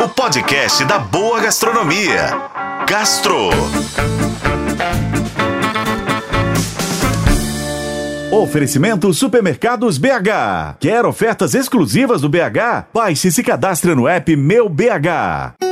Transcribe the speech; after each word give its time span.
o 0.00 0.08
podcast 0.08 0.84
da 0.84 0.98
boa 0.98 1.40
gastronomia. 1.40 2.30
Gastro. 2.88 3.50
Oferecimento 8.30 9.12
Supermercados 9.12 9.98
BH. 9.98 10.76
Quer 10.78 11.04
ofertas 11.04 11.54
exclusivas 11.54 12.20
do 12.20 12.28
BH? 12.28 12.86
Baixe 12.94 13.28
e 13.28 13.32
se 13.32 13.42
cadastre 13.42 13.94
no 13.94 14.06
app 14.06 14.36
Meu 14.36 14.68
BH. 14.68 15.67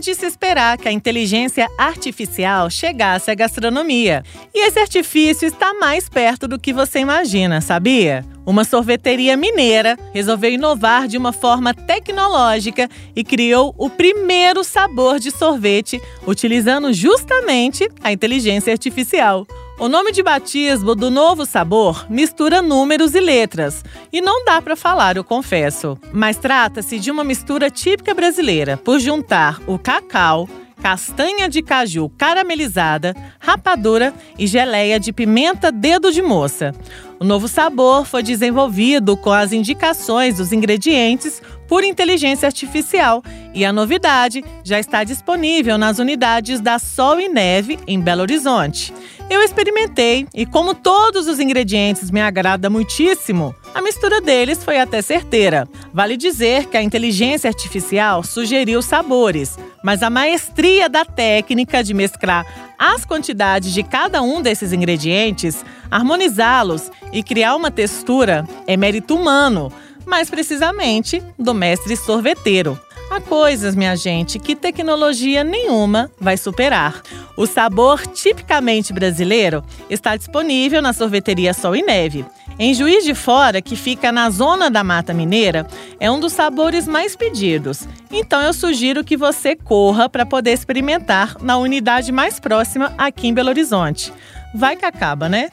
De 0.00 0.14
se 0.14 0.24
esperar 0.24 0.78
que 0.78 0.88
a 0.88 0.92
inteligência 0.92 1.68
artificial 1.76 2.70
chegasse 2.70 3.30
à 3.30 3.34
gastronomia. 3.34 4.22
E 4.54 4.66
esse 4.66 4.78
artifício 4.78 5.46
está 5.46 5.74
mais 5.74 6.08
perto 6.08 6.48
do 6.48 6.58
que 6.58 6.72
você 6.72 7.00
imagina, 7.00 7.60
sabia? 7.60 8.24
Uma 8.46 8.64
sorveteria 8.64 9.36
mineira 9.36 9.98
resolveu 10.14 10.52
inovar 10.52 11.06
de 11.06 11.18
uma 11.18 11.32
forma 11.32 11.74
tecnológica 11.74 12.88
e 13.14 13.22
criou 13.22 13.74
o 13.76 13.90
primeiro 13.90 14.64
sabor 14.64 15.18
de 15.18 15.30
sorvete 15.30 16.00
utilizando 16.26 16.92
justamente 16.94 17.86
a 18.02 18.10
inteligência 18.10 18.72
artificial. 18.72 19.46
O 19.80 19.88
nome 19.88 20.12
de 20.12 20.22
batismo 20.22 20.94
do 20.94 21.10
novo 21.10 21.46
sabor 21.46 22.04
mistura 22.10 22.60
números 22.60 23.14
e 23.14 23.20
letras, 23.20 23.82
e 24.12 24.20
não 24.20 24.44
dá 24.44 24.60
para 24.60 24.76
falar, 24.76 25.16
eu 25.16 25.24
confesso. 25.24 25.98
Mas 26.12 26.36
trata-se 26.36 26.98
de 26.98 27.10
uma 27.10 27.24
mistura 27.24 27.70
típica 27.70 28.12
brasileira, 28.12 28.76
por 28.76 29.00
juntar 29.00 29.58
o 29.66 29.78
cacau, 29.78 30.46
castanha 30.80 31.48
de 31.48 31.62
caju 31.62 32.08
caramelizada, 32.16 33.14
rapadura 33.38 34.14
e 34.38 34.46
geleia 34.46 34.98
de 34.98 35.12
pimenta 35.12 35.70
dedo 35.70 36.10
de 36.10 36.22
moça. 36.22 36.74
O 37.20 37.24
novo 37.24 37.46
sabor 37.46 38.06
foi 38.06 38.22
desenvolvido 38.22 39.16
com 39.16 39.30
as 39.30 39.52
indicações 39.52 40.38
dos 40.38 40.52
ingredientes 40.52 41.42
por 41.68 41.84
inteligência 41.84 42.46
artificial 42.46 43.22
e 43.54 43.64
a 43.64 43.72
novidade 43.72 44.42
já 44.64 44.80
está 44.80 45.04
disponível 45.04 45.76
nas 45.76 45.98
unidades 45.98 46.60
da 46.60 46.78
Sol 46.78 47.20
e 47.20 47.28
Neve 47.28 47.78
em 47.86 48.00
Belo 48.00 48.22
Horizonte. 48.22 48.92
Eu 49.28 49.42
experimentei 49.42 50.26
e, 50.34 50.44
como 50.44 50.74
todos 50.74 51.28
os 51.28 51.38
ingredientes 51.38 52.10
me 52.10 52.20
agrada 52.20 52.68
muitíssimo, 52.68 53.54
a 53.72 53.80
mistura 53.80 54.20
deles 54.20 54.64
foi 54.64 54.80
até 54.80 55.00
certeira. 55.00 55.68
Vale 55.92 56.16
dizer 56.16 56.66
que 56.66 56.76
a 56.76 56.82
inteligência 56.82 57.48
artificial 57.48 58.22
sugeriu 58.22 58.80
sabores, 58.80 59.58
mas 59.82 60.02
a 60.02 60.10
maestria 60.10 60.88
da 60.88 61.04
técnica 61.04 61.82
de 61.82 61.92
mesclar 61.92 62.46
as 62.78 63.04
quantidades 63.04 63.74
de 63.74 63.82
cada 63.82 64.22
um 64.22 64.40
desses 64.40 64.72
ingredientes, 64.72 65.64
harmonizá-los 65.90 66.90
e 67.12 67.22
criar 67.22 67.56
uma 67.56 67.70
textura 67.70 68.46
é 68.66 68.76
mérito 68.76 69.14
humano, 69.14 69.70
mais 70.06 70.30
precisamente 70.30 71.22
do 71.38 71.52
mestre 71.52 71.96
sorveteiro. 71.96 72.80
Há 73.10 73.20
coisas, 73.20 73.74
minha 73.74 73.96
gente, 73.96 74.38
que 74.38 74.54
tecnologia 74.54 75.42
nenhuma 75.42 76.10
vai 76.20 76.36
superar. 76.36 77.02
O 77.36 77.44
sabor 77.44 78.06
tipicamente 78.06 78.92
brasileiro 78.92 79.64
está 79.90 80.16
disponível 80.16 80.80
na 80.80 80.92
sorveteria 80.92 81.52
Sol 81.52 81.74
e 81.74 81.82
Neve. 81.82 82.24
Em 82.62 82.74
Juiz 82.74 83.04
de 83.06 83.14
Fora, 83.14 83.62
que 83.62 83.74
fica 83.74 84.12
na 84.12 84.28
zona 84.28 84.70
da 84.70 84.84
Mata 84.84 85.14
Mineira, 85.14 85.66
é 85.98 86.10
um 86.10 86.20
dos 86.20 86.34
sabores 86.34 86.86
mais 86.86 87.16
pedidos. 87.16 87.88
Então 88.12 88.42
eu 88.42 88.52
sugiro 88.52 89.02
que 89.02 89.16
você 89.16 89.56
corra 89.56 90.10
para 90.10 90.26
poder 90.26 90.52
experimentar 90.52 91.36
na 91.40 91.56
unidade 91.56 92.12
mais 92.12 92.38
próxima 92.38 92.92
aqui 92.98 93.28
em 93.28 93.32
Belo 93.32 93.48
Horizonte. 93.48 94.12
Vai 94.54 94.76
que 94.76 94.84
acaba, 94.84 95.26
né? 95.26 95.48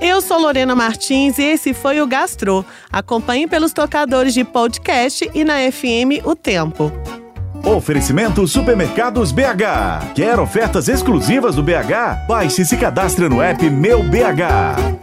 Eu 0.00 0.22
sou 0.22 0.40
Lorena 0.40 0.74
Martins 0.74 1.36
e 1.36 1.42
esse 1.42 1.74
foi 1.74 2.00
o 2.00 2.06
Gastro. 2.06 2.64
Acompanhe 2.90 3.46
pelos 3.46 3.74
tocadores 3.74 4.32
de 4.32 4.42
podcast 4.42 5.30
e 5.34 5.44
na 5.44 5.56
FM 5.70 6.24
O 6.24 6.34
Tempo. 6.34 6.90
Oferecimento 7.62 8.48
Supermercados 8.48 9.30
BH. 9.30 10.14
Quer 10.14 10.40
ofertas 10.40 10.88
exclusivas 10.88 11.56
do 11.56 11.62
BH? 11.62 12.26
Baixe 12.26 12.62
e 12.62 12.64
se 12.64 12.78
cadastre 12.78 13.28
no 13.28 13.42
app 13.42 13.68
Meu 13.68 14.02
BH. 14.02 14.99